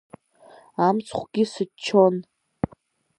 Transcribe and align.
Амцхәгьы 0.85 1.43
сыччон. 1.53 2.15